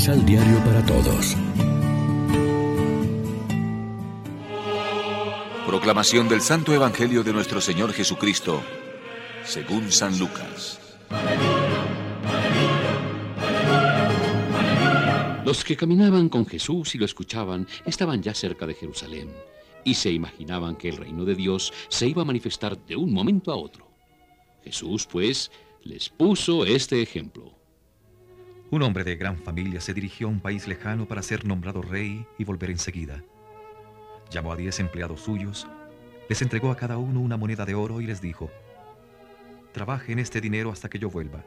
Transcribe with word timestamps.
Misal 0.00 0.24
Diario 0.24 0.64
para 0.64 0.82
Todos. 0.86 1.36
Proclamación 5.66 6.26
del 6.26 6.40
Santo 6.40 6.72
Evangelio 6.72 7.22
de 7.22 7.34
nuestro 7.34 7.60
Señor 7.60 7.92
Jesucristo, 7.92 8.62
según 9.44 9.92
San 9.92 10.18
Lucas. 10.18 10.80
Los 15.44 15.62
que 15.62 15.76
caminaban 15.76 16.30
con 16.30 16.46
Jesús 16.46 16.94
y 16.94 16.98
lo 16.98 17.04
escuchaban 17.04 17.68
estaban 17.84 18.22
ya 18.22 18.32
cerca 18.32 18.66
de 18.66 18.72
Jerusalén 18.72 19.30
y 19.84 19.92
se 19.92 20.10
imaginaban 20.10 20.76
que 20.76 20.88
el 20.88 20.96
reino 20.96 21.26
de 21.26 21.34
Dios 21.34 21.74
se 21.90 22.08
iba 22.08 22.22
a 22.22 22.24
manifestar 22.24 22.86
de 22.86 22.96
un 22.96 23.12
momento 23.12 23.52
a 23.52 23.56
otro. 23.56 23.86
Jesús, 24.64 25.06
pues, 25.06 25.50
les 25.82 26.08
puso 26.08 26.64
este 26.64 27.02
ejemplo. 27.02 27.59
Un 28.72 28.82
hombre 28.82 29.02
de 29.02 29.16
gran 29.16 29.36
familia 29.36 29.80
se 29.80 29.92
dirigió 29.92 30.28
a 30.28 30.30
un 30.30 30.38
país 30.38 30.68
lejano 30.68 31.08
para 31.08 31.22
ser 31.22 31.44
nombrado 31.44 31.82
rey 31.82 32.24
y 32.38 32.44
volver 32.44 32.70
enseguida. 32.70 33.20
Llamó 34.30 34.52
a 34.52 34.56
diez 34.56 34.78
empleados 34.78 35.22
suyos, 35.22 35.66
les 36.28 36.40
entregó 36.40 36.70
a 36.70 36.76
cada 36.76 36.96
uno 36.96 37.18
una 37.18 37.36
moneda 37.36 37.66
de 37.66 37.74
oro 37.74 38.00
y 38.00 38.06
les 38.06 38.20
dijo, 38.20 38.48
Trabajen 39.72 40.20
este 40.20 40.40
dinero 40.40 40.70
hasta 40.70 40.88
que 40.88 41.00
yo 41.00 41.10
vuelva. 41.10 41.44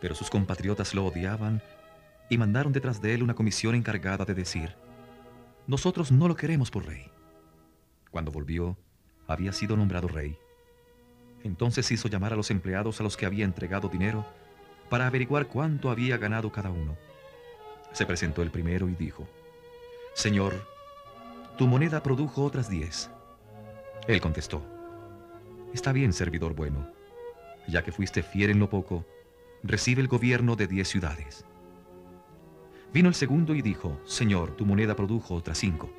Pero 0.00 0.16
sus 0.16 0.28
compatriotas 0.28 0.92
lo 0.92 1.06
odiaban 1.06 1.62
y 2.28 2.36
mandaron 2.36 2.72
detrás 2.72 3.00
de 3.00 3.14
él 3.14 3.22
una 3.22 3.34
comisión 3.34 3.76
encargada 3.76 4.24
de 4.24 4.34
decir, 4.34 4.74
Nosotros 5.68 6.10
no 6.10 6.26
lo 6.26 6.34
queremos 6.34 6.72
por 6.72 6.84
rey. 6.86 7.12
Cuando 8.10 8.32
volvió, 8.32 8.76
había 9.28 9.52
sido 9.52 9.76
nombrado 9.76 10.08
rey. 10.08 10.36
Entonces 11.44 11.92
hizo 11.92 12.08
llamar 12.08 12.32
a 12.32 12.36
los 12.36 12.50
empleados 12.50 12.98
a 12.98 13.04
los 13.04 13.16
que 13.16 13.24
había 13.24 13.44
entregado 13.44 13.88
dinero 13.88 14.26
para 14.88 15.06
averiguar 15.06 15.46
cuánto 15.46 15.90
había 15.90 16.16
ganado 16.16 16.50
cada 16.50 16.70
uno. 16.70 16.96
Se 17.92 18.06
presentó 18.06 18.42
el 18.42 18.50
primero 18.50 18.88
y 18.88 18.94
dijo, 18.94 19.26
Señor, 20.14 20.54
tu 21.56 21.66
moneda 21.66 22.02
produjo 22.02 22.44
otras 22.44 22.68
diez. 22.68 23.10
Él 24.06 24.20
contestó, 24.20 24.62
Está 25.72 25.92
bien, 25.92 26.12
servidor 26.12 26.54
bueno, 26.54 26.90
ya 27.68 27.82
que 27.82 27.92
fuiste 27.92 28.22
fiel 28.22 28.50
en 28.50 28.60
lo 28.60 28.70
poco, 28.70 29.04
recibe 29.62 30.00
el 30.00 30.08
gobierno 30.08 30.56
de 30.56 30.66
diez 30.66 30.88
ciudades. 30.88 31.44
Vino 32.92 33.08
el 33.08 33.14
segundo 33.14 33.54
y 33.54 33.62
dijo, 33.62 34.00
Señor, 34.04 34.56
tu 34.56 34.64
moneda 34.64 34.96
produjo 34.96 35.34
otras 35.34 35.58
cinco. 35.58 35.90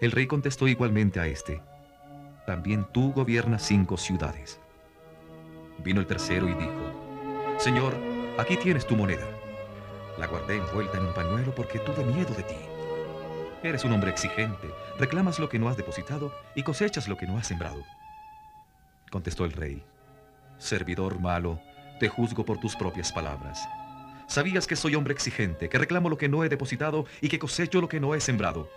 El 0.00 0.12
rey 0.12 0.26
contestó 0.26 0.66
igualmente 0.66 1.20
a 1.20 1.26
este, 1.26 1.62
También 2.46 2.86
tú 2.92 3.12
gobiernas 3.12 3.62
cinco 3.62 3.96
ciudades. 3.96 4.58
Vino 5.84 6.00
el 6.00 6.06
tercero 6.06 6.48
y 6.48 6.54
dijo, 6.54 6.89
Señor, 7.60 7.94
aquí 8.38 8.56
tienes 8.56 8.86
tu 8.86 8.96
moneda. 8.96 9.28
La 10.16 10.26
guardé 10.26 10.56
envuelta 10.56 10.96
en 10.96 11.04
un 11.04 11.12
pañuelo 11.12 11.54
porque 11.54 11.78
tuve 11.78 12.02
miedo 12.04 12.32
de 12.32 12.42
ti. 12.42 12.56
Eres 13.62 13.84
un 13.84 13.92
hombre 13.92 14.08
exigente, 14.10 14.70
reclamas 14.98 15.38
lo 15.38 15.50
que 15.50 15.58
no 15.58 15.68
has 15.68 15.76
depositado 15.76 16.32
y 16.54 16.62
cosechas 16.62 17.06
lo 17.06 17.18
que 17.18 17.26
no 17.26 17.36
has 17.36 17.46
sembrado. 17.46 17.84
Contestó 19.10 19.44
el 19.44 19.52
rey, 19.52 19.84
Servidor 20.56 21.20
malo, 21.20 21.60
te 21.98 22.08
juzgo 22.08 22.46
por 22.46 22.58
tus 22.58 22.74
propias 22.74 23.12
palabras. 23.12 23.68
Sabías 24.26 24.66
que 24.66 24.74
soy 24.74 24.94
hombre 24.94 25.12
exigente, 25.12 25.68
que 25.68 25.76
reclamo 25.76 26.08
lo 26.08 26.16
que 26.16 26.30
no 26.30 26.42
he 26.42 26.48
depositado 26.48 27.04
y 27.20 27.28
que 27.28 27.38
cosecho 27.38 27.82
lo 27.82 27.90
que 27.90 28.00
no 28.00 28.14
he 28.14 28.22
sembrado. 28.22 28.70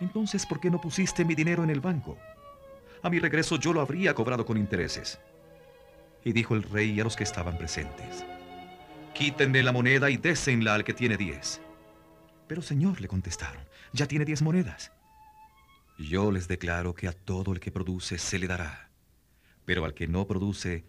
Entonces, 0.00 0.46
¿por 0.46 0.58
qué 0.58 0.70
no 0.70 0.80
pusiste 0.80 1.26
mi 1.26 1.34
dinero 1.34 1.64
en 1.64 1.68
el 1.68 1.80
banco? 1.80 2.16
A 3.02 3.10
mi 3.10 3.18
regreso 3.18 3.56
yo 3.56 3.74
lo 3.74 3.82
habría 3.82 4.14
cobrado 4.14 4.46
con 4.46 4.56
intereses. 4.56 5.20
Y 6.24 6.32
dijo 6.32 6.54
el 6.54 6.62
rey 6.62 6.98
a 7.00 7.04
los 7.04 7.16
que 7.16 7.24
estaban 7.24 7.56
presentes, 7.56 8.24
Quítenle 9.14 9.62
la 9.62 9.72
moneda 9.72 10.10
y 10.10 10.16
désenla 10.16 10.74
al 10.74 10.84
que 10.84 10.94
tiene 10.94 11.16
diez. 11.16 11.60
Pero 12.46 12.62
señor, 12.62 13.00
le 13.00 13.08
contestaron, 13.08 13.62
ya 13.92 14.06
tiene 14.06 14.24
diez 14.24 14.42
monedas. 14.42 14.92
Yo 15.98 16.32
les 16.32 16.48
declaro 16.48 16.94
que 16.94 17.08
a 17.08 17.12
todo 17.12 17.52
el 17.52 17.60
que 17.60 17.70
produce 17.70 18.18
se 18.18 18.38
le 18.38 18.46
dará, 18.46 18.90
pero 19.66 19.84
al 19.84 19.94
que 19.94 20.08
no 20.08 20.26
produce 20.26 20.84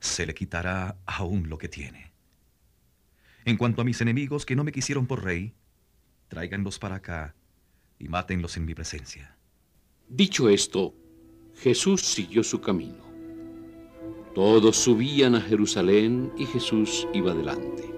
se 0.00 0.26
le 0.26 0.34
quitará 0.34 0.96
aún 1.06 1.48
lo 1.48 1.58
que 1.58 1.68
tiene. 1.68 2.12
En 3.44 3.56
cuanto 3.56 3.82
a 3.82 3.84
mis 3.84 4.00
enemigos 4.00 4.44
que 4.44 4.56
no 4.56 4.64
me 4.64 4.72
quisieron 4.72 5.06
por 5.06 5.22
rey, 5.22 5.54
tráiganlos 6.28 6.80
para 6.80 6.96
acá 6.96 7.36
y 7.98 8.08
mátenlos 8.08 8.56
en 8.56 8.64
mi 8.64 8.74
presencia. 8.74 9.36
Dicho 10.08 10.48
esto, 10.48 10.94
Jesús 11.54 12.02
siguió 12.02 12.42
su 12.42 12.60
camino. 12.60 13.05
Todos 14.36 14.76
subían 14.76 15.34
a 15.34 15.40
Jerusalén 15.40 16.30
y 16.36 16.44
Jesús 16.44 17.08
iba 17.14 17.32
delante. 17.32 17.90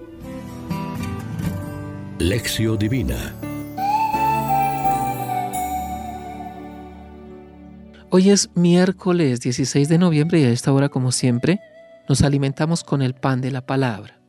Lección 2.17 2.77
Divina 2.77 3.35
Hoy 8.09 8.29
es 8.29 8.49
miércoles 8.55 9.41
16 9.41 9.89
de 9.89 9.97
noviembre 9.97 10.39
y 10.39 10.45
a 10.45 10.49
esta 10.51 10.71
hora, 10.71 10.87
como 10.87 11.11
siempre, 11.11 11.59
nos 12.07 12.21
alimentamos 12.21 12.85
con 12.85 13.01
el 13.01 13.15
pan 13.15 13.41
de 13.41 13.51
la 13.51 13.65
palabra. 13.65 14.21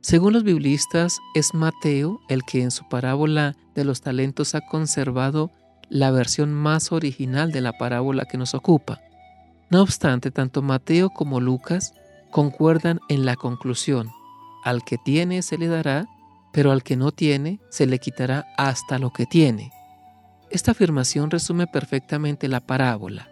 Según 0.00 0.32
los 0.32 0.42
biblistas, 0.42 1.20
es 1.36 1.54
Mateo 1.54 2.18
el 2.28 2.42
que 2.42 2.60
en 2.60 2.72
su 2.72 2.88
parábola 2.88 3.54
de 3.76 3.84
los 3.84 4.00
talentos 4.00 4.56
ha 4.56 4.62
conservado 4.62 5.52
la 5.88 6.10
versión 6.10 6.52
más 6.52 6.90
original 6.90 7.52
de 7.52 7.60
la 7.60 7.78
parábola 7.78 8.24
que 8.24 8.36
nos 8.36 8.52
ocupa. 8.52 9.00
No 9.72 9.80
obstante, 9.80 10.30
tanto 10.30 10.60
Mateo 10.60 11.08
como 11.08 11.40
Lucas 11.40 11.94
concuerdan 12.30 13.00
en 13.08 13.24
la 13.24 13.36
conclusión. 13.36 14.10
Al 14.64 14.84
que 14.84 14.98
tiene 14.98 15.40
se 15.40 15.56
le 15.56 15.66
dará, 15.66 16.06
pero 16.52 16.72
al 16.72 16.82
que 16.82 16.94
no 16.94 17.10
tiene 17.10 17.58
se 17.70 17.86
le 17.86 17.98
quitará 17.98 18.44
hasta 18.58 18.98
lo 18.98 19.14
que 19.14 19.24
tiene. 19.24 19.72
Esta 20.50 20.72
afirmación 20.72 21.30
resume 21.30 21.66
perfectamente 21.66 22.48
la 22.48 22.60
parábola. 22.60 23.30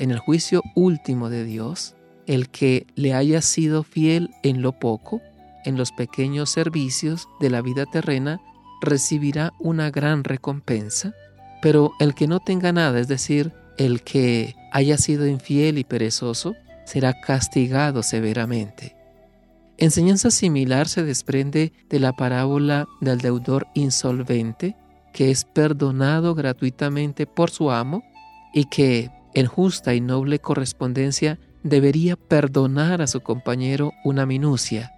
En 0.00 0.10
el 0.10 0.18
juicio 0.18 0.60
último 0.74 1.30
de 1.30 1.44
Dios, 1.44 1.94
el 2.26 2.48
que 2.48 2.88
le 2.96 3.14
haya 3.14 3.40
sido 3.40 3.84
fiel 3.84 4.30
en 4.42 4.62
lo 4.62 4.72
poco, 4.72 5.22
en 5.64 5.76
los 5.76 5.92
pequeños 5.92 6.50
servicios 6.50 7.28
de 7.38 7.48
la 7.48 7.62
vida 7.62 7.86
terrena, 7.86 8.40
recibirá 8.80 9.52
una 9.60 9.92
gran 9.92 10.24
recompensa, 10.24 11.14
pero 11.62 11.92
el 12.00 12.16
que 12.16 12.26
no 12.26 12.40
tenga 12.40 12.72
nada, 12.72 12.98
es 12.98 13.06
decir, 13.06 13.52
el 13.78 14.02
que 14.02 14.56
haya 14.76 14.98
sido 14.98 15.26
infiel 15.26 15.78
y 15.78 15.84
perezoso, 15.84 16.54
será 16.84 17.18
castigado 17.18 18.02
severamente. 18.02 18.94
Enseñanza 19.78 20.30
similar 20.30 20.86
se 20.86 21.02
desprende 21.02 21.72
de 21.88 21.98
la 21.98 22.12
parábola 22.12 22.86
del 23.00 23.16
deudor 23.16 23.68
insolvente, 23.72 24.76
que 25.14 25.30
es 25.30 25.46
perdonado 25.46 26.34
gratuitamente 26.34 27.26
por 27.26 27.48
su 27.48 27.70
amo 27.70 28.02
y 28.52 28.66
que, 28.66 29.10
en 29.32 29.46
justa 29.46 29.94
y 29.94 30.02
noble 30.02 30.40
correspondencia, 30.40 31.38
debería 31.62 32.16
perdonar 32.16 33.00
a 33.00 33.06
su 33.06 33.22
compañero 33.22 33.94
una 34.04 34.26
minucia. 34.26 34.92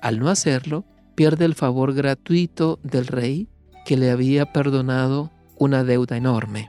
Al 0.00 0.18
no 0.18 0.30
hacerlo, 0.30 0.84
pierde 1.14 1.44
el 1.44 1.54
favor 1.54 1.94
gratuito 1.94 2.80
del 2.82 3.06
rey 3.06 3.46
que 3.86 3.96
le 3.96 4.10
había 4.10 4.52
perdonado 4.52 5.30
una 5.58 5.84
deuda 5.84 6.16
enorme. 6.16 6.68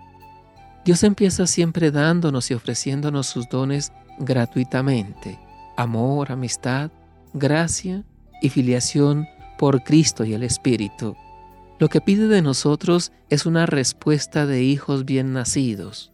Dios 0.86 1.04
empieza 1.04 1.48
siempre 1.48 1.92
dándonos 1.92 2.52
y 2.52 2.54
ofreciéndonos 2.54 3.28
sus 3.28 3.48
dones 3.48 3.94
gratuitamente. 4.20 5.40
Amor, 5.78 6.32
amistad, 6.32 6.92
gracia 7.34 8.04
y 8.42 8.50
filiación 8.50 9.28
por 9.58 9.84
Cristo 9.84 10.26
y 10.26 10.34
el 10.34 10.44
Espíritu. 10.44 11.16
Lo 11.80 11.88
que 11.88 12.02
pide 12.02 12.28
de 12.28 12.42
nosotros 12.42 13.12
es 13.30 13.46
una 13.46 13.66
respuesta 13.66 14.46
de 14.46 14.64
hijos 14.64 15.06
bien 15.06 15.34
nacidos. 15.34 16.12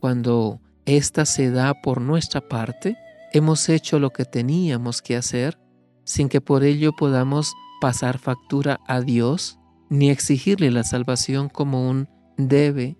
Cuando 0.00 0.60
ésta 0.86 1.26
se 1.26 1.50
da 1.50 1.74
por 1.74 2.00
nuestra 2.00 2.40
parte, 2.40 2.96
hemos 3.32 3.68
hecho 3.68 3.98
lo 3.98 4.10
que 4.10 4.24
teníamos 4.24 5.02
que 5.02 5.16
hacer 5.16 5.58
sin 6.04 6.30
que 6.30 6.40
por 6.40 6.64
ello 6.64 6.92
podamos 6.92 7.52
pasar 7.82 8.18
factura 8.18 8.80
a 8.86 9.02
Dios 9.02 9.58
ni 9.90 10.10
exigirle 10.10 10.70
la 10.70 10.82
salvación 10.82 11.50
como 11.50 11.88
un 11.88 12.08
debe 12.38 12.96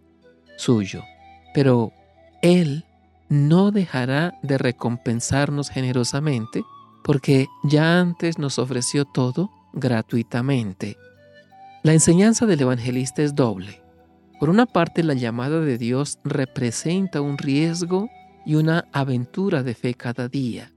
suyo. 0.59 1.05
Pero 1.55 1.93
Él 2.43 2.85
no 3.29 3.71
dejará 3.71 4.39
de 4.43 4.59
recompensarnos 4.59 5.71
generosamente 5.71 6.63
porque 7.03 7.47
ya 7.63 8.01
antes 8.01 8.39
nos 8.39 8.59
ofreció 8.59 9.05
todo 9.07 9.51
gratuitamente. 9.73 10.99
La 11.83 11.93
enseñanza 11.93 12.45
del 12.45 12.61
evangelista 12.61 13.23
es 13.23 13.35
doble. 13.35 13.83
Por 14.39 14.51
una 14.51 14.67
parte, 14.67 15.03
la 15.03 15.15
llamada 15.15 15.61
de 15.61 15.79
Dios 15.79 16.19
representa 16.25 17.21
un 17.21 17.39
riesgo 17.39 18.09
y 18.45 18.57
una 18.57 18.87
aventura 18.93 19.63
de 19.63 19.75
fe 19.75 19.95
cada 19.95 20.29
día. 20.29 20.73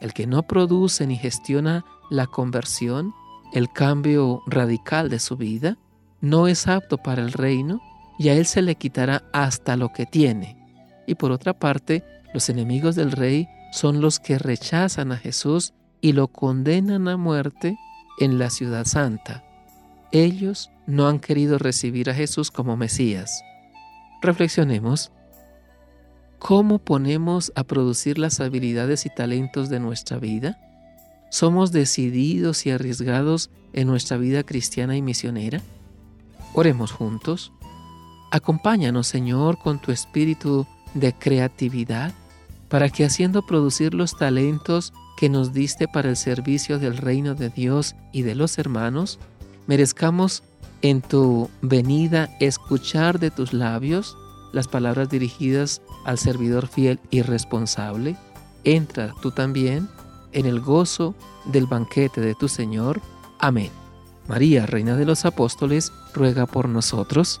El 0.00 0.12
que 0.12 0.26
no 0.26 0.42
produce 0.44 1.06
ni 1.06 1.16
gestiona 1.16 1.84
la 2.10 2.26
conversión, 2.26 3.12
el 3.52 3.70
cambio 3.70 4.42
radical 4.46 5.08
de 5.08 5.18
su 5.18 5.36
vida, 5.36 5.78
no 6.20 6.46
es 6.48 6.68
apto 6.68 6.98
para 6.98 7.22
el 7.22 7.32
reino 7.32 7.80
y 8.20 8.28
a 8.28 8.34
él 8.34 8.44
se 8.44 8.60
le 8.60 8.74
quitará 8.74 9.24
hasta 9.32 9.78
lo 9.78 9.94
que 9.94 10.04
tiene. 10.04 10.58
Y 11.06 11.14
por 11.14 11.32
otra 11.32 11.58
parte, 11.58 12.04
los 12.34 12.50
enemigos 12.50 12.94
del 12.94 13.12
rey 13.12 13.48
son 13.72 14.02
los 14.02 14.20
que 14.20 14.36
rechazan 14.36 15.10
a 15.10 15.16
Jesús 15.16 15.72
y 16.02 16.12
lo 16.12 16.28
condenan 16.28 17.08
a 17.08 17.16
muerte 17.16 17.78
en 18.18 18.38
la 18.38 18.50
ciudad 18.50 18.84
santa. 18.84 19.42
ellos 20.12 20.70
no 20.86 21.08
han 21.08 21.18
querido 21.18 21.56
recibir 21.56 22.10
a 22.10 22.14
Jesús 22.14 22.50
como 22.50 22.76
Mesías. 22.76 23.42
Reflexionemos. 24.20 25.12
¿Cómo 26.38 26.78
ponemos 26.78 27.52
a 27.54 27.64
producir 27.64 28.18
las 28.18 28.40
habilidades 28.40 29.06
y 29.06 29.08
talentos 29.08 29.70
de 29.70 29.80
nuestra 29.80 30.18
vida? 30.18 30.58
¿Somos 31.30 31.72
decididos 31.72 32.66
y 32.66 32.70
arriesgados 32.70 33.48
en 33.72 33.86
nuestra 33.86 34.18
vida 34.18 34.42
cristiana 34.42 34.94
y 34.94 35.00
misionera? 35.00 35.62
Oremos 36.52 36.92
juntos. 36.92 37.52
Acompáñanos, 38.30 39.08
Señor, 39.08 39.58
con 39.58 39.80
tu 39.80 39.90
espíritu 39.90 40.66
de 40.94 41.12
creatividad, 41.12 42.12
para 42.68 42.88
que 42.88 43.04
haciendo 43.04 43.44
producir 43.44 43.94
los 43.94 44.16
talentos 44.16 44.92
que 45.16 45.28
nos 45.28 45.52
diste 45.52 45.88
para 45.88 46.08
el 46.08 46.16
servicio 46.16 46.78
del 46.78 46.96
reino 46.96 47.34
de 47.34 47.50
Dios 47.50 47.96
y 48.12 48.22
de 48.22 48.34
los 48.34 48.58
hermanos, 48.58 49.18
merezcamos 49.66 50.44
en 50.82 51.02
tu 51.02 51.50
venida 51.60 52.30
escuchar 52.40 53.18
de 53.18 53.30
tus 53.30 53.52
labios 53.52 54.16
las 54.52 54.68
palabras 54.68 55.10
dirigidas 55.10 55.82
al 56.04 56.18
servidor 56.18 56.68
fiel 56.68 57.00
y 57.10 57.22
responsable. 57.22 58.16
Entra 58.64 59.14
tú 59.20 59.30
también 59.30 59.88
en 60.32 60.46
el 60.46 60.60
gozo 60.60 61.14
del 61.46 61.66
banquete 61.66 62.20
de 62.20 62.34
tu 62.34 62.48
Señor. 62.48 63.00
Amén. 63.38 63.70
María, 64.28 64.66
Reina 64.66 64.96
de 64.96 65.04
los 65.04 65.24
Apóstoles, 65.24 65.92
ruega 66.14 66.46
por 66.46 66.68
nosotros. 66.68 67.40